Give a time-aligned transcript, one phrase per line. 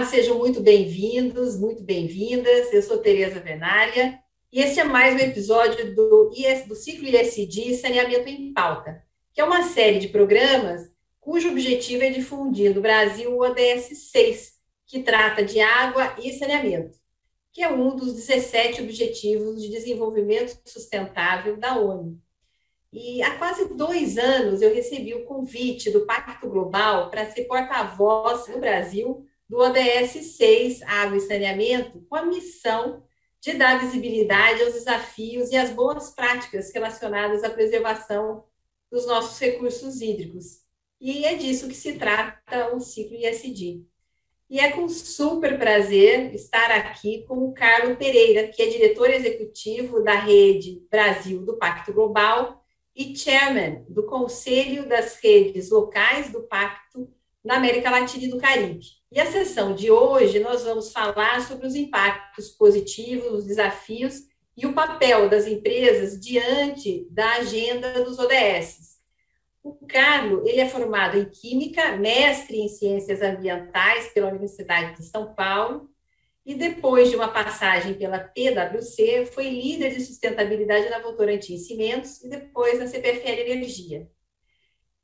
[0.00, 2.72] Olá, sejam muito bem-vindos, muito bem-vindas.
[2.72, 4.18] Eu sou Tereza Venária
[4.50, 9.42] e este é mais um episódio do, IS, do ciclo ISD Saneamento em Pauta, que
[9.42, 10.90] é uma série de programas
[11.20, 14.54] cujo objetivo é difundir no Brasil o ODS 6,
[14.86, 16.98] que trata de água e saneamento,
[17.52, 22.18] que é um dos 17 Objetivos de Desenvolvimento Sustentável da ONU.
[22.90, 28.48] E há quase dois anos eu recebi o convite do Pacto Global para ser porta-voz
[28.48, 33.02] no Brasil do ODS 6, Água e Saneamento, com a missão
[33.40, 38.44] de dar visibilidade aos desafios e às boas práticas relacionadas à preservação
[38.88, 40.60] dos nossos recursos hídricos.
[41.00, 43.84] E é disso que se trata o ciclo ISD.
[44.48, 50.00] E é com super prazer estar aqui com o Carlos Pereira, que é diretor executivo
[50.00, 57.12] da Rede Brasil do Pacto Global e chairman do Conselho das Redes Locais do Pacto
[57.44, 58.86] na América Latina e do Caribe.
[59.10, 64.66] E a sessão de hoje nós vamos falar sobre os impactos positivos, os desafios e
[64.66, 69.00] o papel das empresas diante da agenda dos ODS.
[69.62, 75.34] O Carlos, ele é formado em Química, mestre em Ciências Ambientais pela Universidade de São
[75.34, 75.90] Paulo,
[76.44, 82.28] e depois de uma passagem pela PwC, foi líder de sustentabilidade na Votorantim Cimentos e
[82.28, 84.08] depois na CPFL Energia.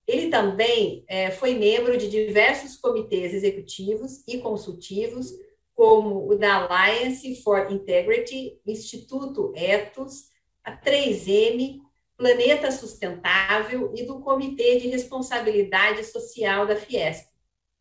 [0.06, 5.32] Ele também é, foi membro de diversos comitês executivos e consultivos,
[5.74, 10.30] como o da Alliance for Integrity, Instituto Ethos,
[10.64, 11.80] a 3M,
[12.16, 17.26] Planeta Sustentável e do Comitê de Responsabilidade Social da Fiesp.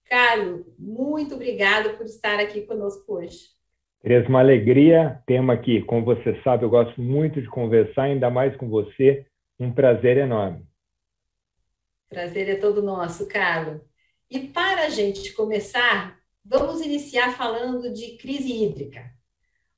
[0.09, 3.55] Carlos, muito obrigado por estar aqui conosco hoje.
[4.01, 5.19] Tereza, uma alegria.
[5.25, 9.25] Tema aqui, como você sabe, eu gosto muito de conversar, ainda mais com você.
[9.59, 10.63] Um prazer enorme.
[12.15, 13.81] Prazer é todo nosso, Carlos.
[14.31, 19.11] E para a gente começar, vamos iniciar falando de crise hídrica.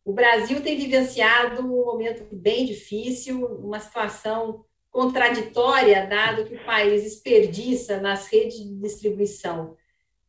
[0.06, 7.02] O Brasil tem vivenciado um momento bem difícil, uma situação contraditória, dado que o país
[7.02, 9.76] desperdiça nas redes de distribuição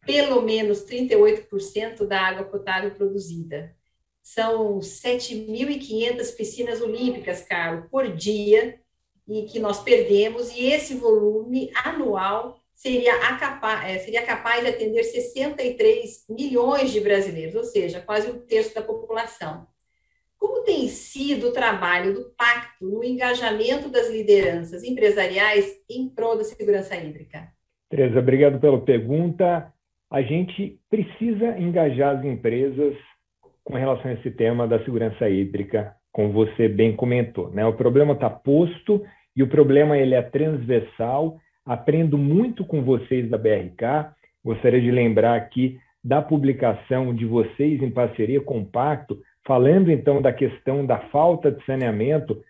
[0.06, 3.76] pelo menos 38% da água potável produzida.
[4.22, 8.80] São 7.500 piscinas olímpicas, Carlos, por dia,
[9.28, 15.02] e que nós perdemos, e esse volume anual seria, capaz, é, seria capaz de atender
[15.02, 19.66] 63 milhões de brasileiros, ou seja, quase um terço da população.
[20.38, 26.44] Como tem sido o trabalho do pacto no engajamento das lideranças empresariais em prol da
[26.44, 27.48] segurança hídrica?
[27.90, 29.72] Tereza, obrigado pela pergunta.
[30.10, 32.94] A gente precisa engajar as empresas
[33.64, 37.50] com relação a esse tema da segurança hídrica, como você bem comentou.
[37.50, 37.66] Né?
[37.66, 39.04] O problema está posto
[39.38, 41.38] e o problema ele é transversal.
[41.64, 44.10] Aprendo muito com vocês da BRK.
[44.44, 49.16] Gostaria de lembrar aqui da publicação de vocês em parceria com o Pacto,
[49.46, 52.42] falando então da questão da falta de saneamento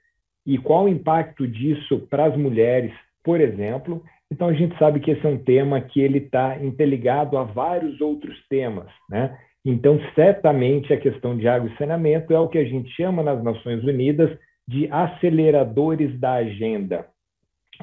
[0.47, 4.03] e qual o impacto disso para as mulheres, por exemplo.
[4.32, 8.00] Então a gente sabe que esse é um tema que ele está interligado a vários
[8.00, 9.37] outros temas, né?
[9.62, 13.43] Então certamente a questão de água e saneamento é o que a gente chama nas
[13.44, 14.31] Nações Unidas
[14.68, 17.06] de aceleradores da agenda.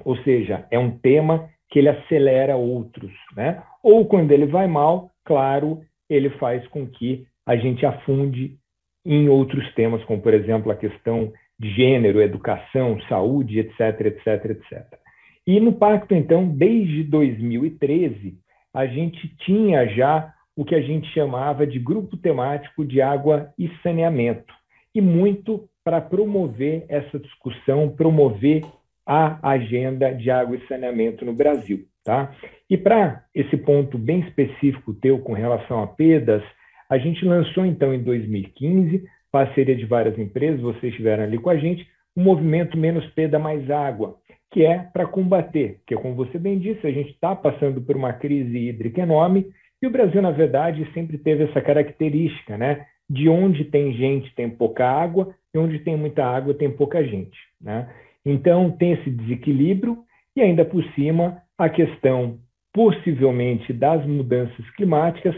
[0.06, 3.64] Ou seja, é um tema que ele acelera outros, né?
[3.82, 8.58] Ou quando ele vai mal, claro, ele faz com que a gente afunde
[9.04, 15.00] em outros temas, como por exemplo a questão de gênero, educação, saúde, etc, etc, etc.
[15.48, 18.38] E no pacto, então, desde 2013,
[18.74, 23.70] a gente tinha já o que a gente chamava de grupo temático de água e
[23.82, 24.54] saneamento,
[24.94, 28.64] e muito para promover essa discussão, promover
[29.06, 31.86] a agenda de água e saneamento no Brasil.
[32.04, 32.36] Tá?
[32.70, 36.44] E para esse ponto bem específico teu com relação a PEDAS,
[36.90, 41.58] a gente lançou então em 2015, parceria de várias empresas, vocês estiveram ali com a
[41.58, 44.16] gente, o movimento Menos PEDA Mais Água,
[44.52, 48.14] que é para combater, porque como você bem disse, a gente está passando por uma
[48.14, 49.48] crise hídrica enorme
[49.82, 52.86] e o Brasil, na verdade, sempre teve essa característica, né?
[53.08, 57.38] De onde tem gente tem pouca água, e onde tem muita água tem pouca gente.
[57.62, 57.90] Né?
[58.26, 60.00] Então, tem esse desequilíbrio
[60.36, 62.38] e, ainda por cima, a questão,
[62.74, 65.34] possivelmente, das mudanças climáticas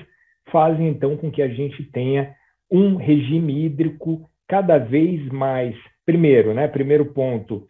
[0.52, 2.34] fazem, então, com que a gente tenha
[2.72, 7.68] um regime hídrico cada vez mais, primeiro, né, primeiro ponto,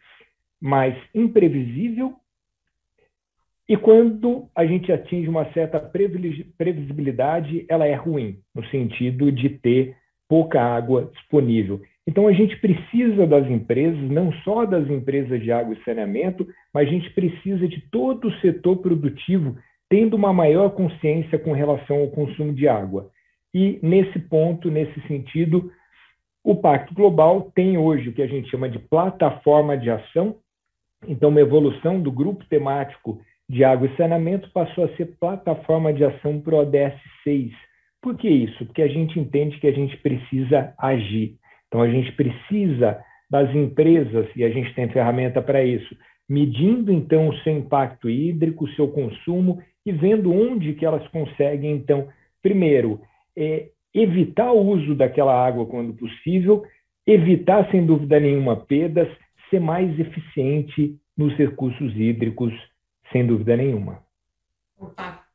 [0.62, 2.14] mais imprevisível,
[3.68, 9.98] e quando a gente atinge uma certa previsibilidade, ela é ruim, no sentido de ter
[10.30, 11.82] pouca água disponível.
[12.08, 16.88] Então, a gente precisa das empresas, não só das empresas de água e saneamento, mas
[16.88, 19.58] a gente precisa de todo o setor produtivo
[19.90, 23.10] tendo uma maior consciência com relação ao consumo de água.
[23.54, 25.72] E nesse ponto, nesse sentido,
[26.44, 30.38] o Pacto Global tem hoje o que a gente chama de plataforma de ação.
[31.08, 33.20] Então, uma evolução do grupo temático
[33.50, 37.52] de água e saneamento passou a ser plataforma de ação para o ODS 6.
[38.02, 38.66] Por que isso?
[38.66, 41.38] Porque a gente entende que a gente precisa agir.
[41.68, 43.00] Então, a gente precisa
[43.30, 45.96] das empresas, e a gente tem ferramenta para isso,
[46.30, 51.72] medindo então o seu impacto hídrico, o seu consumo e vendo onde que elas conseguem,
[51.72, 52.08] então,
[52.42, 53.02] primeiro,
[53.36, 56.64] é, evitar o uso daquela água quando possível,
[57.06, 59.08] evitar, sem dúvida nenhuma, perdas,
[59.50, 62.54] ser mais eficiente nos recursos hídricos,
[63.12, 64.00] sem dúvida nenhuma.
[64.78, 64.88] O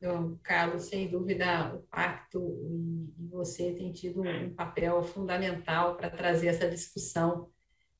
[0.03, 2.39] pacto, Carlos, sem dúvida, o pacto
[3.17, 7.47] e você tem tido um papel fundamental para trazer essa discussão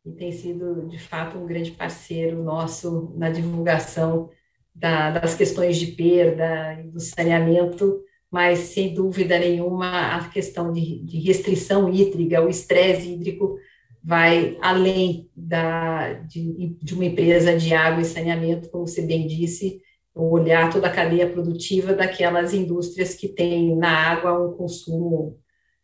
[0.05, 4.29] e tem sido, de fato, um grande parceiro nosso na divulgação
[4.75, 10.99] da, das questões de perda e do saneamento, mas, sem dúvida nenhuma, a questão de,
[11.03, 13.57] de restrição hídrica, o estresse hídrico,
[14.03, 19.82] vai além da, de, de uma empresa de água e saneamento, como você bem disse,
[20.15, 25.39] olhar toda a cadeia produtiva daquelas indústrias que têm na água um consumo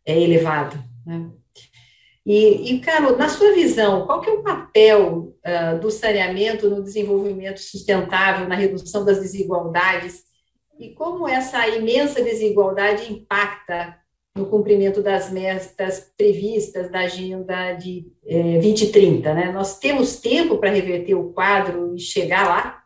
[0.06, 0.82] é, elevado.
[1.04, 1.30] Né?
[2.24, 6.82] E, e, Carlos, na sua visão, qual que é o papel uh, do saneamento no
[6.82, 10.22] desenvolvimento sustentável, na redução das desigualdades,
[10.78, 13.98] e como essa imensa desigualdade impacta
[14.34, 19.52] no cumprimento das metas previstas da Agenda de eh, 2030, né?
[19.52, 22.79] Nós temos tempo para reverter o quadro e chegar lá?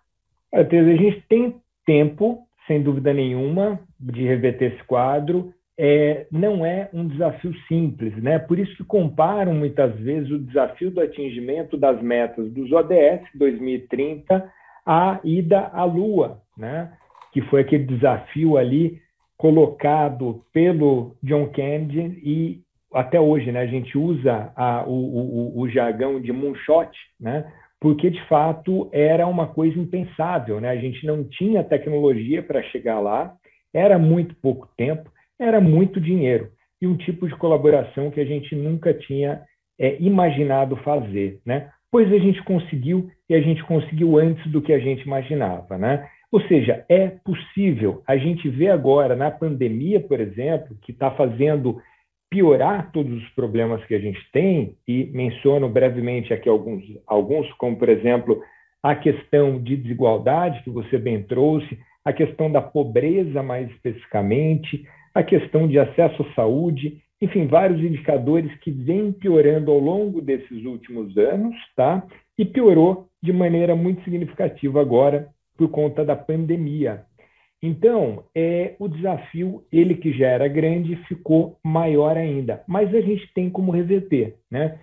[0.55, 7.07] A gente tem tempo, sem dúvida nenhuma, de reverter esse quadro é, não é um
[7.07, 8.39] desafio simples, né?
[8.39, 14.49] Por isso que comparam muitas vezes o desafio do atingimento das metas dos ODS 2030
[14.87, 16.93] à ida à Lua, né?
[17.33, 19.01] Que foi aquele desafio ali
[19.37, 22.61] colocado pelo John Kennedy e
[22.93, 23.61] até hoje, né?
[23.61, 27.53] A gente usa a, o, o, o jargão de moonshot, né?
[27.85, 30.71] Porque de fato era uma coisa impensável, né?
[30.71, 33.35] A gente não tinha tecnologia para chegar lá,
[33.75, 36.49] era muito pouco tempo era muito dinheiro
[36.81, 39.43] e um tipo de colaboração que a gente nunca tinha
[39.79, 41.71] é, imaginado fazer, né?
[41.91, 46.09] Pois a gente conseguiu e a gente conseguiu antes do que a gente imaginava, né?
[46.31, 48.03] Ou seja, é possível.
[48.07, 51.81] A gente vê agora na pandemia, por exemplo, que está fazendo
[52.35, 57.77] piorar todos os problemas que a gente tem, e menciono brevemente aqui alguns, alguns como,
[57.77, 58.43] por exemplo,
[58.83, 64.85] a questão de desigualdade, que você bem trouxe, a questão da pobreza, mais especificamente,
[65.15, 70.65] a questão de acesso à saúde, enfim, vários indicadores que vêm piorando ao longo desses
[70.65, 72.05] últimos anos, tá?
[72.37, 77.05] E piorou de maneira muito significativa agora por conta da pandemia.
[77.67, 82.63] Então, é, o desafio, ele que já era grande, ficou maior ainda.
[82.69, 84.79] Mas a gente tem como reverter, né?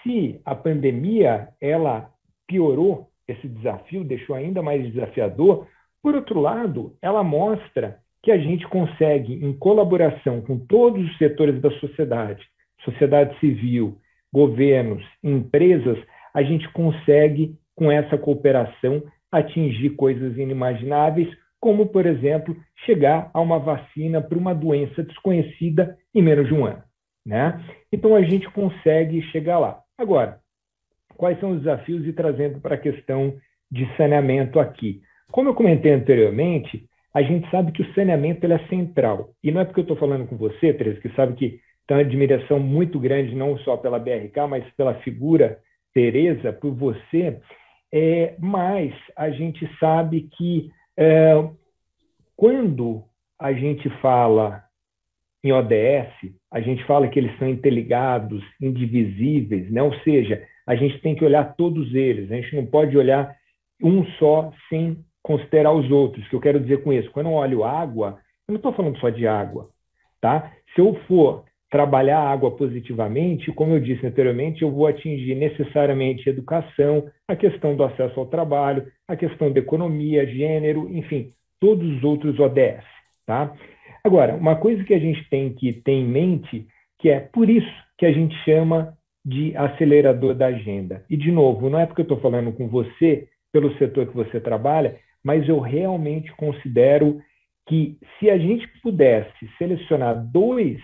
[0.00, 2.08] Se a pandemia ela
[2.46, 5.66] piorou esse desafio, deixou ainda mais desafiador,
[6.00, 11.60] por outro lado, ela mostra que a gente consegue, em colaboração com todos os setores
[11.60, 12.46] da sociedade,
[12.84, 13.98] sociedade civil,
[14.32, 15.98] governos, empresas,
[16.32, 21.28] a gente consegue, com essa cooperação, atingir coisas inimagináveis,
[21.60, 26.64] como, por exemplo, chegar a uma vacina para uma doença desconhecida em menos de um
[26.64, 26.82] ano.
[27.24, 27.60] Né?
[27.92, 29.80] Então, a gente consegue chegar lá.
[29.98, 30.40] Agora,
[31.16, 33.34] quais são os desafios e trazendo para a questão
[33.70, 35.02] de saneamento aqui?
[35.30, 39.30] Como eu comentei anteriormente, a gente sabe que o saneamento é central.
[39.42, 42.02] E não é porque eu estou falando com você, Teresa, que sabe que tem uma
[42.02, 45.58] admiração muito grande, não só pela BRK, mas pela figura
[45.92, 47.40] Teresa, por você,
[47.92, 51.32] é, mas a gente sabe que é,
[52.36, 53.04] quando
[53.38, 54.62] a gente fala
[55.42, 59.82] em ODS, a gente fala que eles são interligados, indivisíveis, né?
[59.82, 63.34] ou seja, a gente tem que olhar todos eles, a gente não pode olhar
[63.82, 66.24] um só sem considerar os outros.
[66.26, 67.10] O que eu quero dizer com isso?
[67.10, 69.68] Quando eu olho água, eu não estou falando só de água.
[70.20, 70.52] Tá?
[70.74, 76.28] Se eu for trabalhar a água positivamente, como eu disse anteriormente, eu vou atingir necessariamente
[76.28, 81.28] educação, a questão do acesso ao trabalho, a questão da economia, gênero, enfim,
[81.60, 82.84] todos os outros ODS.
[83.24, 83.54] Tá?
[84.02, 86.66] Agora, uma coisa que a gente tem que ter em mente,
[86.98, 91.04] que é por isso que a gente chama de acelerador da agenda.
[91.08, 94.40] E, de novo, não é porque eu estou falando com você, pelo setor que você
[94.40, 97.20] trabalha, mas eu realmente considero
[97.68, 100.80] que se a gente pudesse selecionar dois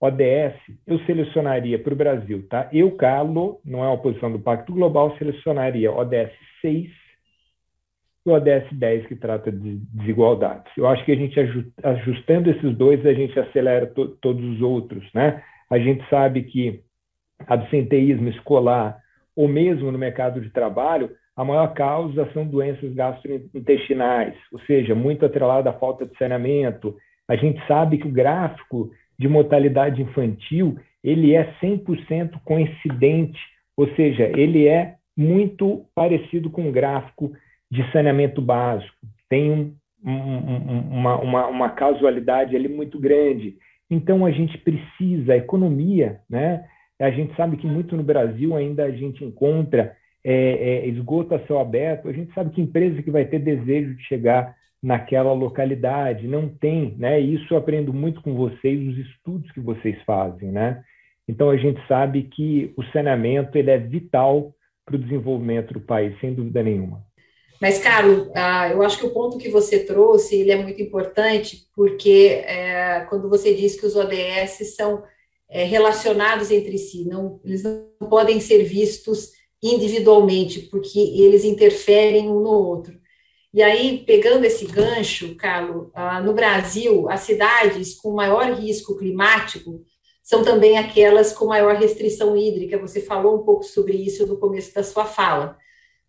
[0.00, 0.54] ODS,
[0.86, 2.68] eu selecionaria para o Brasil, tá?
[2.72, 6.90] Eu, Carlos, não é uma posição do Pacto Global, selecionaria ODS 6
[8.26, 10.70] e ODS 10, que trata de desigualdades.
[10.76, 11.38] Eu acho que a gente,
[11.82, 15.08] ajustando esses dois, a gente acelera to todos os outros.
[15.14, 15.42] Né?
[15.70, 16.82] A gente sabe que
[17.46, 18.98] absenteísmo escolar,
[19.34, 25.24] ou mesmo no mercado de trabalho, a maior causa são doenças gastrointestinais, ou seja, muito
[25.24, 26.96] atrelada à falta de saneamento.
[27.28, 33.38] A gente sabe que o gráfico de mortalidade infantil ele é 100% coincidente,
[33.76, 37.32] ou seja, ele é muito parecido com o gráfico
[37.70, 38.92] de saneamento básico.
[39.28, 39.72] Tem um,
[40.04, 43.56] um, uma, uma, uma casualidade ali muito grande.
[43.88, 46.64] Então, a gente precisa, a economia, né?
[46.98, 49.94] A gente sabe que muito no Brasil ainda a gente encontra
[50.24, 52.08] é, é, esgoto a céu aberto.
[52.08, 54.56] A gente sabe que empresa que vai ter desejo de chegar
[54.86, 57.18] naquela localidade não tem, né?
[57.18, 60.80] Isso eu aprendo muito com vocês, os estudos que vocês fazem, né?
[61.26, 66.16] Então a gente sabe que o saneamento ele é vital para o desenvolvimento do país,
[66.20, 67.04] sem dúvida nenhuma.
[67.60, 71.66] Mas, Carlos, ah, eu acho que o ponto que você trouxe ele é muito importante,
[71.74, 75.02] porque é, quando você diz que os ODS são
[75.50, 82.40] é, relacionados entre si, não, eles não podem ser vistos individualmente, porque eles interferem um
[82.40, 82.96] no outro.
[83.56, 89.82] E aí, pegando esse gancho, Carlos, ah, no Brasil, as cidades com maior risco climático
[90.22, 92.76] são também aquelas com maior restrição hídrica.
[92.76, 95.56] Você falou um pouco sobre isso no começo da sua fala.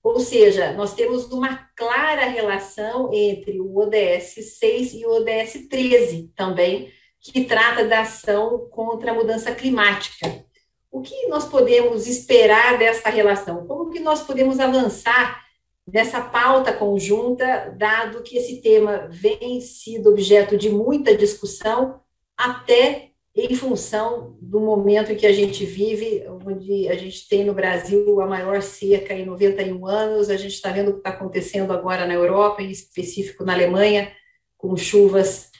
[0.04, 6.34] Ou seja, nós temos uma clara relação entre o ODS 6 e o ODS 13
[6.36, 10.44] também, que trata da ação contra a mudança climática.
[10.92, 13.66] O que nós podemos esperar dessa relação?
[13.66, 15.47] Como que nós podemos avançar
[15.88, 22.02] nessa pauta conjunta, dado que esse tema vem sido objeto de muita discussão
[22.38, 27.54] até em função do momento em que a gente vive, onde a gente tem no
[27.54, 31.72] Brasil a maior seca em 91 anos, a gente está vendo o que está acontecendo
[31.72, 34.12] agora na Europa, em específico na Alemanha,
[34.58, 35.52] com chuvas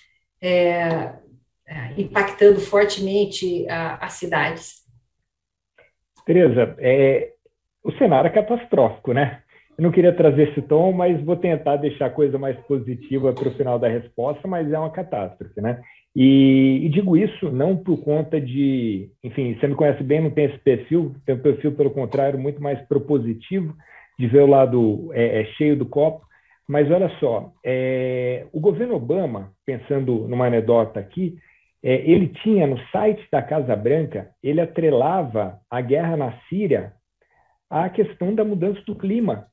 [0.42, 1.14] é,
[1.68, 4.84] é impactando fortemente as cidades.
[6.26, 7.34] Tereza, é,
[7.84, 9.44] o cenário é catastrófico, né?
[9.78, 13.48] Eu não queria trazer esse tom, mas vou tentar deixar a coisa mais positiva para
[13.48, 15.80] o final da resposta, mas é uma catástrofe, né?
[16.16, 20.46] E, e, digo isso não por conta de, enfim, você me conhece bem, não tem
[20.46, 23.76] esse perfil, tem um perfil, pelo contrário, muito mais propositivo,
[24.18, 26.26] de ver o lado é, é, cheio do copo.
[26.68, 31.38] Mas olha só, é, o governo Obama, pensando numa anedota aqui,
[31.84, 36.94] é, ele tinha no site da Casa Branca, ele atrelava a guerra na Síria
[37.70, 39.46] à questão da mudança do clima.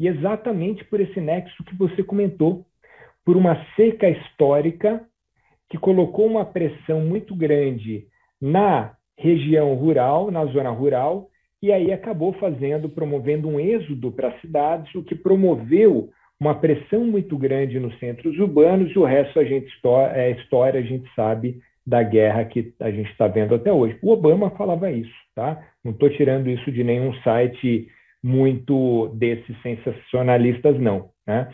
[0.00, 2.64] E exatamente por esse nexo que você comentou,
[3.22, 5.04] por uma seca histórica
[5.68, 8.06] que colocou uma pressão muito grande
[8.40, 11.28] na região rural, na zona rural,
[11.62, 16.08] e aí acabou fazendo, promovendo um êxodo para as cidades, o que promoveu
[16.40, 19.70] uma pressão muito grande nos centros urbanos, e o resto a gente
[20.14, 23.98] é história, a gente sabe da guerra que a gente está vendo até hoje.
[24.00, 25.62] O Obama falava isso, tá?
[25.84, 27.88] Não estou tirando isso de nenhum site
[28.22, 31.10] muito desses sensacionalistas, não.
[31.26, 31.48] Né?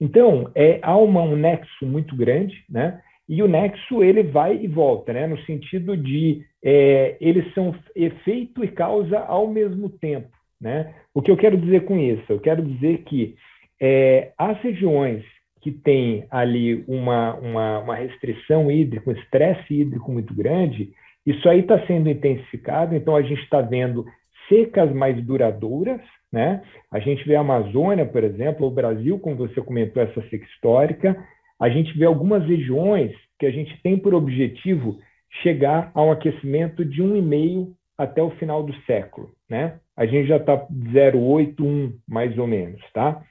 [0.00, 3.00] Então, é, há uma, um nexo muito grande, né?
[3.28, 5.26] E o nexo ele vai e volta, né?
[5.26, 10.28] No sentido de é, eles são efeito e causa ao mesmo tempo,
[10.60, 10.92] né?
[11.14, 12.24] O que eu quero dizer com isso?
[12.28, 13.36] Eu quero dizer que
[13.80, 15.24] é, as regiões
[15.60, 20.90] que têm ali uma, uma, uma restrição hídrica, um estresse hídrico muito grande,
[21.24, 22.94] isso aí está sendo intensificado.
[22.94, 24.04] Então a gente está vendo
[24.52, 26.62] secas mais duradouras, né?
[26.90, 31.16] A gente vê a Amazônia, por exemplo, o Brasil, como você comentou, essa seca histórica,
[31.58, 34.98] a gente vê algumas regiões que a gente tem por objetivo
[35.42, 39.78] chegar a um aquecimento de 1,5 até o final do século, né?
[39.96, 43.22] A gente já está 0,81 mais ou menos, tá?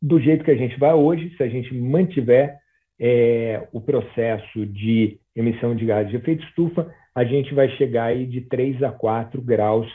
[0.00, 2.56] Do jeito que a gente vai hoje, se a gente mantiver
[3.00, 8.26] é, o processo de emissão de gases de efeito estufa, a gente vai chegar aí
[8.26, 9.88] de 3 a 4 graus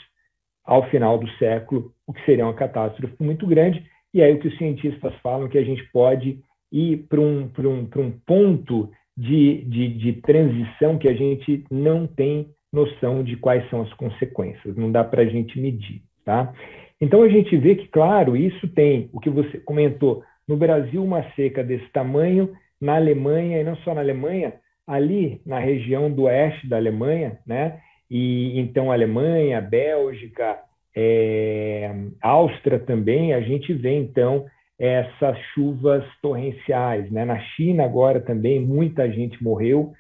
[0.66, 3.84] ao final do século, o que seria uma catástrofe muito grande.
[4.14, 6.40] E aí o que os cientistas falam que a gente pode
[6.72, 12.48] ir para um, um, um ponto de, de, de transição que a gente não tem
[12.72, 16.02] noção de quais são as consequências, não dá para a gente medir.
[16.26, 16.54] Tá?
[17.00, 21.24] Então a gente vê que, claro, isso tem o que você comentou, no Brasil uma
[21.36, 24.54] seca desse tamanho, na Alemanha, e não só na Alemanha,
[24.88, 27.80] ali na região do oeste da Alemanha, né?
[28.14, 30.60] E então Alemanha, Bélgica,
[30.96, 31.92] é,
[32.22, 34.46] Áustria também, a gente vê então
[34.78, 37.12] essas chuvas torrenciais.
[37.12, 37.26] Né?
[37.26, 39.94] Na China, agora também, muita gente morreu.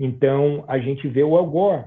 [0.00, 1.84] Então, a gente vê o Al Gore,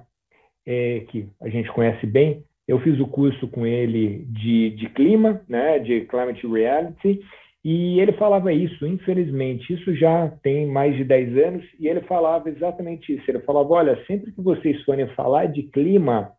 [0.65, 2.45] é, que a gente conhece bem.
[2.65, 7.19] Eu fiz o curso com ele de, de clima, né, de Climate Reality,
[7.63, 12.49] E ele falava isso, infelizmente, isso já tem mais de 10 anos, e ele falava
[12.49, 13.23] exatamente isso.
[13.29, 16.31] Ele falava: olha, sempre que vocês forem falar de clima,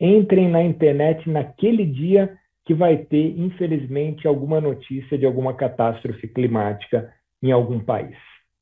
[0.00, 7.12] entrem na internet naquele dia que vai ter, infelizmente, alguma notícia de alguma catástrofe climática
[7.42, 8.16] em algum país.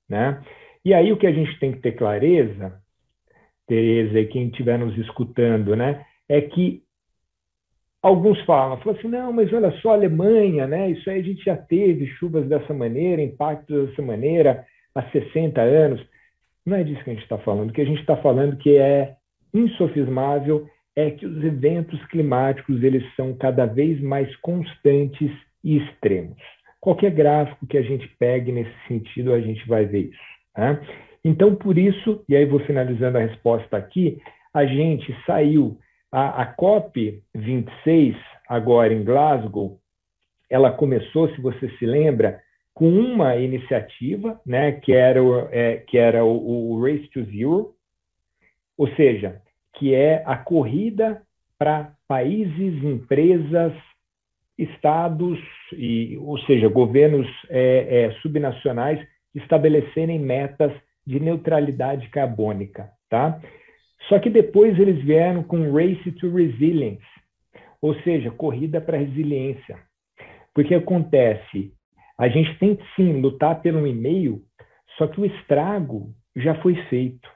[0.09, 0.41] Né?
[0.85, 2.81] E aí o que a gente tem que ter clareza,
[3.67, 6.83] Tereza e quem estiver nos escutando, né, é que
[8.03, 11.57] alguns falam, falam assim, não, mas olha só, Alemanha, né, isso aí a gente já
[11.57, 14.65] teve chuvas dessa maneira, impactos dessa maneira
[14.95, 16.01] há 60 anos.
[16.65, 17.71] Não é disso que a gente está falando.
[17.71, 19.17] O que a gente está falando que é
[19.55, 25.31] insofismável é que os eventos climáticos eles são cada vez mais constantes
[25.63, 26.37] e extremos.
[26.81, 30.19] Qualquer gráfico que a gente pegue nesse sentido, a gente vai ver isso.
[30.57, 30.81] Né?
[31.25, 34.19] Então, por isso, e aí vou finalizando a resposta aqui,
[34.53, 35.79] a gente saiu,
[36.11, 38.17] a, a COP 26,
[38.49, 39.79] agora em Glasgow,
[40.51, 42.41] ela começou, se você se lembra,
[42.73, 47.75] com uma iniciativa, né, que era, o, é, que era o, o Race to Zero,
[48.77, 49.43] ou seja,
[49.75, 51.23] que é a corrida
[51.59, 53.73] para países, empresas,
[54.57, 55.39] estados,
[55.73, 60.73] e, ou seja, governos é, é, subnacionais estabelecerem metas
[61.07, 63.41] de neutralidade carbônica, tá?
[64.09, 67.05] Só que depois eles vieram com Race to Resilience,
[67.81, 69.79] ou seja, corrida para resiliência.
[70.55, 71.73] Porque acontece,
[72.17, 74.43] a gente tem que sim lutar pelo e-mail,
[74.97, 77.29] só que o estrago já foi feito,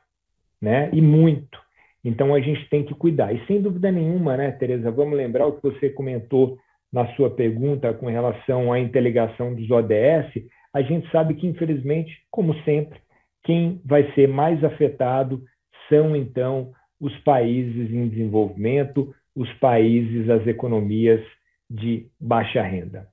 [0.61, 0.90] né?
[0.92, 1.61] E muito.
[2.04, 3.33] Então a gente tem que cuidar.
[3.33, 6.59] E sem dúvida nenhuma, né, Tereza, vamos lembrar o que você comentou
[6.92, 12.54] na sua pergunta com relação à interligação dos ODS, a gente sabe que, infelizmente, como
[12.62, 12.99] sempre,
[13.45, 15.42] quem vai ser mais afetado
[15.89, 21.21] são, então, os países em desenvolvimento, os países, as economias
[21.69, 23.09] de baixa renda.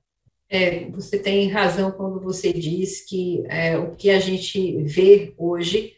[0.48, 5.94] É, você tem razão quando você diz que é, o que a gente vê hoje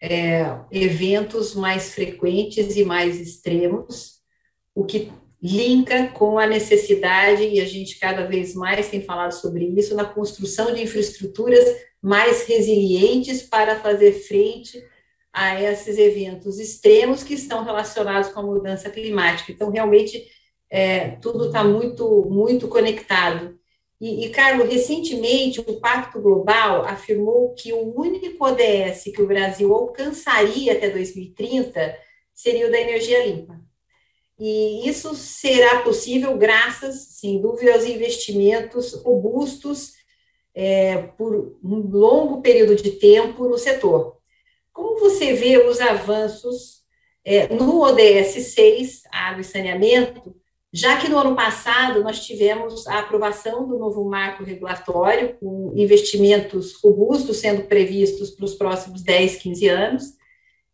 [0.00, 4.20] é eventos mais frequentes e mais extremos,
[4.74, 9.64] o que linka com a necessidade, e a gente cada vez mais tem falado sobre
[9.64, 11.64] isso, na construção de infraestruturas
[12.00, 14.82] mais resilientes para fazer frente
[15.32, 19.50] a esses eventos extremos que estão relacionados com a mudança climática.
[19.50, 20.22] Então, realmente,
[20.68, 23.58] é, tudo está muito, muito conectado.
[24.00, 29.72] E, e, Carlos, recentemente, o Pacto Global afirmou que o único ODS que o Brasil
[29.72, 31.96] alcançaria até 2030
[32.34, 33.60] seria o da energia limpa.
[34.38, 39.92] E isso será possível graças, sem dúvida, aos investimentos robustos
[40.54, 44.21] é, por um longo período de tempo no setor.
[44.72, 46.82] Como você vê os avanços
[47.24, 50.34] é, no ODS 6, água e saneamento,
[50.72, 56.74] já que no ano passado nós tivemos a aprovação do novo marco regulatório, com investimentos
[56.82, 60.04] robustos sendo previstos para os próximos 10, 15 anos,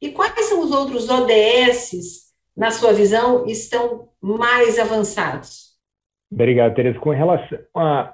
[0.01, 5.77] e quais são os outros ODSs na sua visão, estão mais avançados?
[6.31, 6.99] Obrigado, Tereza.
[6.99, 8.13] Com relação a,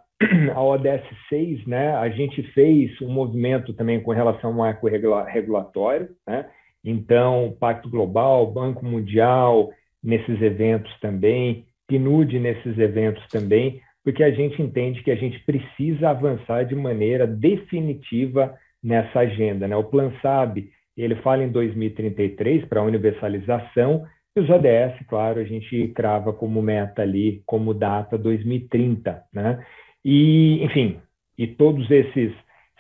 [0.54, 6.08] ao ODS 6, né, a gente fez um movimento também com relação ao marco regulatório,
[6.26, 6.46] né?
[6.84, 9.70] Então, Pacto Global, Banco Mundial
[10.02, 16.10] nesses eventos também, PNUD nesses eventos também, porque a gente entende que a gente precisa
[16.10, 19.66] avançar de maneira definitiva nessa agenda.
[19.66, 19.74] Né?
[19.74, 24.04] O Plan SAB, ele fala em 2033 para a universalização,
[24.36, 29.64] e os ODS, claro, a gente crava como meta ali, como data 2030, né?
[30.04, 30.98] E, enfim,
[31.38, 32.32] e todos esses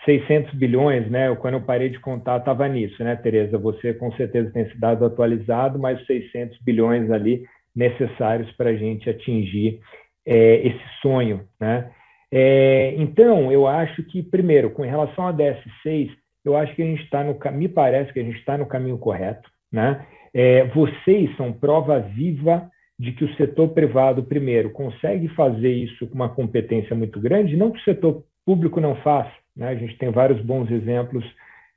[0.04, 1.34] 600 bilhões, né?
[1.36, 3.56] Quando eu parei de contar, estava nisso, né, Tereza?
[3.58, 9.08] Você com certeza tem esse dado atualizado, mas 600 bilhões ali necessários para a gente
[9.08, 9.80] atingir
[10.26, 11.90] é, esse sonho, né?
[12.30, 16.10] É, então, eu acho que, primeiro, com relação à DS6,
[16.44, 18.98] eu acho que a gente está no me parece que a gente está no caminho
[18.98, 20.04] correto, né?
[20.32, 22.68] É, vocês são prova viva
[23.04, 27.70] de que o setor privado, primeiro, consegue fazer isso com uma competência muito grande, não
[27.70, 29.32] que o setor público não faça.
[29.54, 29.68] Né?
[29.68, 31.24] A gente tem vários bons exemplos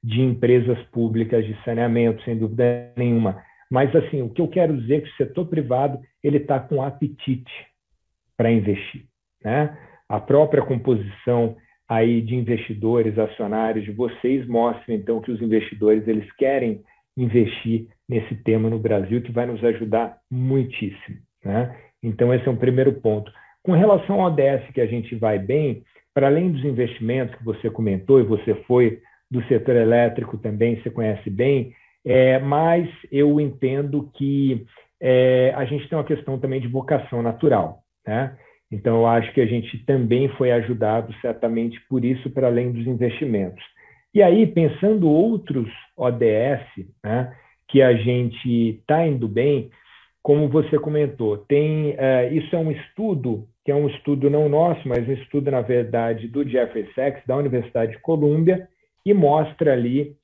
[0.01, 3.43] de empresas públicas de saneamento, sem dúvida nenhuma.
[3.69, 6.81] Mas, assim, o que eu quero dizer é que o setor privado ele está com
[6.81, 7.51] apetite
[8.37, 9.03] para investir.
[9.43, 9.77] Né?
[10.07, 11.57] A própria composição
[11.89, 16.81] aí de investidores, acionários de vocês mostra, então, que os investidores eles querem
[17.17, 21.17] investir nesse tema no Brasil, que vai nos ajudar muitíssimo.
[21.43, 21.75] Né?
[22.01, 23.31] Então, esse é um primeiro ponto.
[23.63, 27.69] Com relação ao ODS, que a gente vai bem, para além dos investimentos que você
[27.69, 28.99] comentou, e você foi
[29.29, 31.73] do setor elétrico também, você conhece bem,
[32.05, 34.65] é, mas eu entendo que
[35.01, 37.79] é, a gente tem uma questão também de vocação natural.
[38.07, 38.37] Né?
[38.71, 42.87] Então, eu acho que a gente também foi ajudado certamente por isso, para além dos
[42.87, 43.63] investimentos.
[44.13, 47.35] E aí, pensando outros ODS, né,
[47.67, 49.69] que a gente está indo bem,
[50.23, 54.87] como você comentou, tem uh, isso é um estudo que é um estudo não nosso,
[54.87, 58.67] mas um estudo na verdade do Jeffrey Sachs da Universidade de Colômbia
[59.05, 60.15] e mostra ali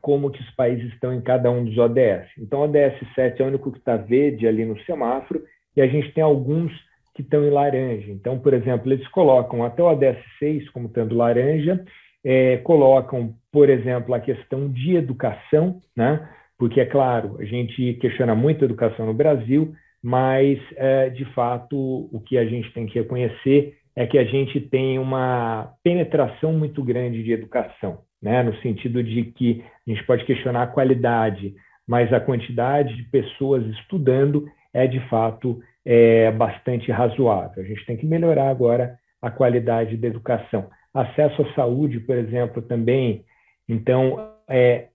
[0.00, 2.28] como que os países estão em cada um dos ODS.
[2.38, 5.42] Então, o ODS 7 é o único que está verde ali no semáforo
[5.76, 6.72] e a gente tem alguns
[7.14, 8.10] que estão em laranja.
[8.10, 11.84] Então, por exemplo, eles colocam até o ODS 6 como estando laranja,
[12.24, 16.28] é, colocam, por exemplo, a questão de educação, né?
[16.58, 21.76] porque, é claro, a gente questiona muito a educação no Brasil, mas, é, de fato,
[22.12, 26.82] o que a gente tem que reconhecer é que a gente tem uma penetração muito
[26.82, 28.42] grande de educação, né?
[28.42, 31.54] no sentido de que a gente pode questionar a qualidade,
[31.86, 37.62] mas a quantidade de pessoas estudando é, de fato, é bastante razoável.
[37.62, 40.68] A gente tem que melhorar agora a qualidade da educação.
[40.94, 43.24] Acesso à saúde, por exemplo, também.
[43.68, 44.88] Então, é,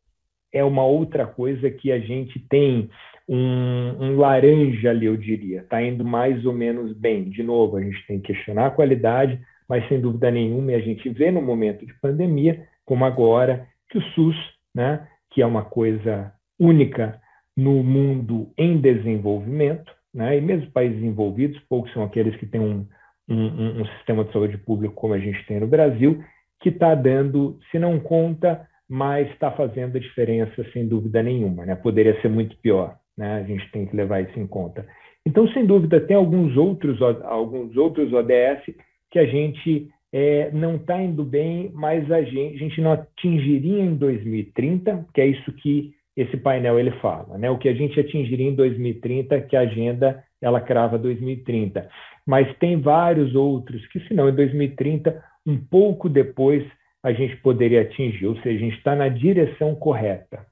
[0.52, 2.90] é uma outra coisa que a gente tem
[3.28, 5.62] um, um laranja ali, eu diria.
[5.62, 7.26] Está indo mais ou menos bem.
[7.26, 10.80] De novo, a gente tem que questionar a qualidade, mas sem dúvida nenhuma, e a
[10.80, 14.36] gente vê no momento de pandemia, como agora, que o SUS,
[14.74, 17.22] né, que é uma coisa única
[17.56, 22.88] no mundo em desenvolvimento, né, e mesmo países envolvidos, poucos são aqueles que têm um,
[23.30, 26.24] um, um sistema de saúde público como a gente tem no Brasil,
[26.62, 31.66] que está dando, se não conta, mas está fazendo a diferença sem dúvida nenhuma.
[31.66, 31.76] Né?
[31.76, 33.36] Poderia ser muito pior, né?
[33.36, 34.86] a gente tem que levar isso em conta.
[35.26, 38.76] Então, sem dúvida, tem alguns outros, alguns outros ODS
[39.12, 43.82] que a gente é, não está indo bem, mas a gente, a gente não atingiria
[43.82, 47.50] em 2030, que é isso que esse painel ele fala, né?
[47.50, 51.88] O que a gente atingiria em 2030, que a agenda ela crava 2030.
[52.30, 56.64] Mas tem vários outros que, se não em 2030, um pouco depois
[57.02, 60.46] a gente poderia atingir, ou seja, a gente está na direção correta.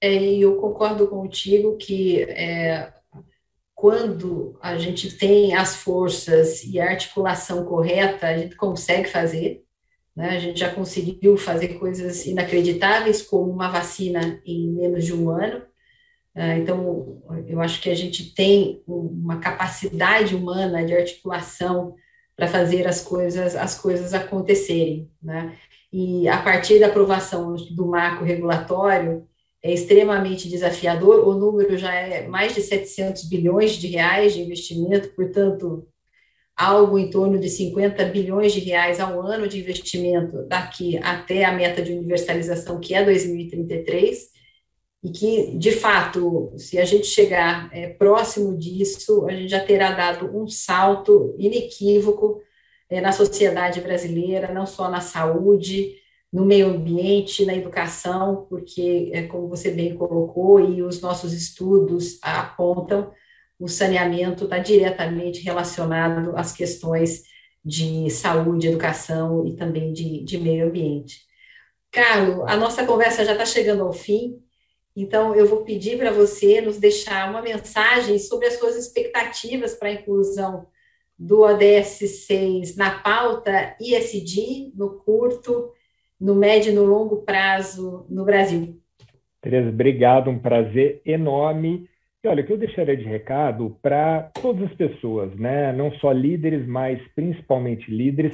[0.00, 2.92] É, eu concordo contigo que é,
[3.74, 9.64] quando a gente tem as forças e a articulação correta, a gente consegue fazer.
[10.14, 10.28] Né?
[10.28, 15.60] A gente já conseguiu fazer coisas inacreditáveis, como uma vacina em menos de um ano.
[16.34, 21.94] É, então, eu acho que a gente tem uma capacidade humana de articulação
[22.36, 25.56] para fazer as coisas as coisas acontecerem, né?
[25.92, 29.28] E a partir da aprovação do marco regulatório
[29.62, 31.26] é extremamente desafiador.
[31.26, 35.86] O número já é mais de 700 bilhões de reais de investimento, portanto,
[36.56, 41.52] algo em torno de 50 bilhões de reais ao ano de investimento daqui até a
[41.52, 44.34] meta de universalização, que é 2033
[45.04, 49.92] e que, de fato, se a gente chegar é, próximo disso, a gente já terá
[49.92, 52.40] dado um salto inequívoco
[52.88, 55.96] é, na sociedade brasileira, não só na saúde,
[56.32, 62.18] no meio ambiente, na educação, porque, é, como você bem colocou, e os nossos estudos
[62.22, 63.12] apontam,
[63.58, 67.24] o saneamento está diretamente relacionado às questões
[67.62, 71.20] de saúde, educação e também de, de meio ambiente.
[71.92, 74.42] Carlos, a nossa conversa já está chegando ao fim.
[74.96, 79.88] Então, eu vou pedir para você nos deixar uma mensagem sobre as suas expectativas para
[79.88, 80.66] a inclusão
[81.18, 85.72] do ODS 6 na pauta ISD, no curto,
[86.20, 88.80] no médio e no longo prazo no Brasil.
[89.40, 91.88] Tereza, obrigado, um prazer enorme.
[92.22, 95.72] E olha, o que eu deixaria de recado para todas as pessoas, né?
[95.72, 98.32] não só líderes, mas principalmente líderes,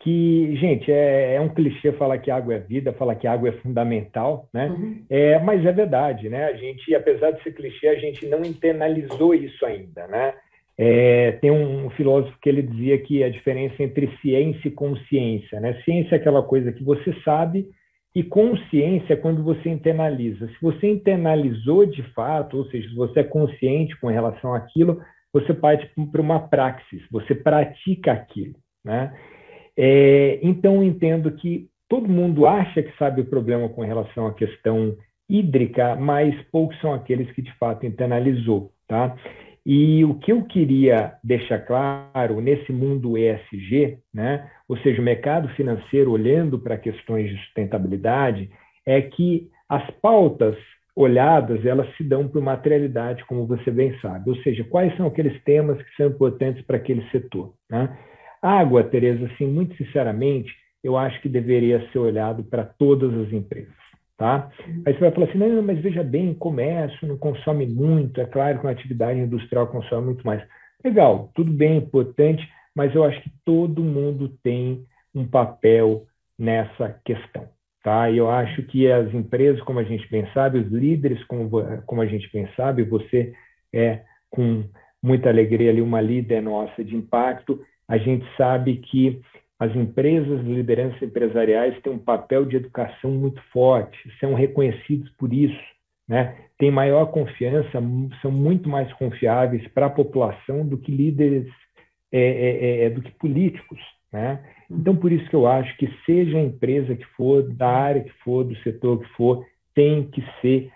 [0.00, 3.52] que, gente, é, é, um clichê falar que água é vida, falar que água é
[3.52, 4.68] fundamental, né?
[4.68, 5.04] Uhum.
[5.10, 6.44] É, mas é verdade, né?
[6.44, 10.34] A gente, apesar de ser clichê, a gente não internalizou isso ainda, né?
[10.80, 15.74] É, tem um filósofo que ele dizia que a diferença entre ciência e consciência, né?
[15.84, 17.68] Ciência é aquela coisa que você sabe
[18.14, 20.46] e consciência é quando você internaliza.
[20.46, 25.52] Se você internalizou de fato, ou seja, se você é consciente com relação àquilo, você
[25.52, 29.12] parte para uma praxis, você pratica aquilo, né?
[29.80, 34.96] É, então, entendo que todo mundo acha que sabe o problema com relação à questão
[35.30, 39.14] hídrica, mas poucos são aqueles que de fato internalizou, tá?
[39.64, 45.48] E o que eu queria deixar claro nesse mundo ESG, né, ou seja, o mercado
[45.50, 48.50] financeiro olhando para questões de sustentabilidade,
[48.84, 50.56] é que as pautas
[50.96, 55.40] olhadas, elas se dão por materialidade, como você bem sabe, ou seja, quais são aqueles
[55.44, 57.96] temas que são importantes para aquele setor, né?
[58.42, 63.76] Água, Tereza, assim, muito sinceramente, eu acho que deveria ser olhado para todas as empresas.
[64.16, 64.50] Tá?
[64.84, 68.58] Aí você vai falar assim, não, mas veja bem, comércio não consome muito, é claro
[68.58, 70.42] que uma atividade industrial consome muito mais.
[70.84, 76.04] Legal, tudo bem, importante, mas eu acho que todo mundo tem um papel
[76.36, 77.48] nessa questão.
[77.82, 78.10] Tá?
[78.10, 81.48] E eu acho que as empresas, como a gente bem sabe, os líderes, como,
[81.86, 83.32] como a gente bem sabe, você
[83.72, 84.64] é com
[85.02, 89.20] muita alegria ali uma líder nossa de impacto, a gente sabe que
[89.58, 95.58] as empresas, lideranças empresariais têm um papel de educação muito forte, são reconhecidos por isso,
[96.06, 96.36] né?
[96.58, 97.82] Têm maior confiança,
[98.22, 101.48] são muito mais confiáveis para a população do que líderes,
[102.12, 103.80] é, é, é, é, do que políticos,
[104.12, 104.44] né?
[104.70, 108.12] Então, por isso que eu acho que seja a empresa que for, da área que
[108.22, 110.70] for, do setor que for, tem que ser,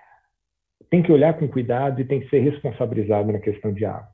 [0.91, 4.12] tem que olhar com cuidado e tem que ser responsabilizado na questão de água.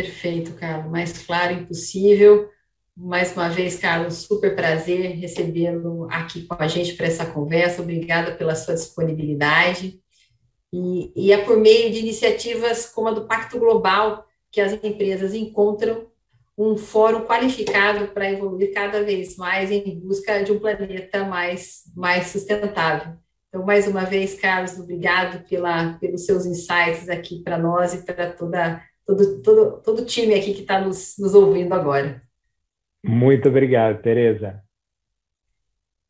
[0.00, 0.90] Perfeito, Carlos.
[0.90, 2.48] Mais claro impossível.
[2.96, 7.82] Mais uma vez, Carlos, super prazer recebê-lo aqui com a gente para essa conversa.
[7.82, 10.00] Obrigada pela sua disponibilidade.
[10.72, 15.34] E, e, é por meio de iniciativas como a do Pacto Global que as empresas
[15.34, 16.06] encontram
[16.56, 22.28] um fórum qualificado para evoluir cada vez mais em busca de um planeta mais, mais
[22.28, 23.14] sustentável.
[23.48, 28.30] Então, mais uma vez, Carlos, obrigado pela, pelos seus insights aqui para nós e para
[28.30, 28.80] toda,
[29.16, 32.22] todo, todo, todo o time aqui que está nos, nos ouvindo agora.
[33.04, 34.62] Muito obrigado, Tereza.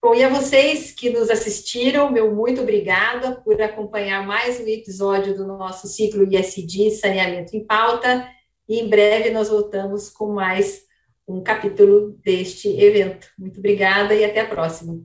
[0.03, 5.37] Bom, e a vocês que nos assistiram, meu muito obrigada por acompanhar mais um episódio
[5.37, 8.27] do nosso ciclo ISD Saneamento em Pauta.
[8.69, 10.83] E em breve nós voltamos com mais
[11.29, 13.29] um capítulo deste evento.
[13.39, 15.01] Muito obrigada e até a próxima.